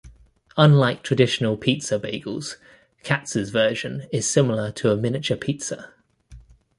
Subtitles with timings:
[0.57, 2.55] Unlike traditional pizza bagels,
[3.03, 5.93] Katz' version is similar to a miniature pizza.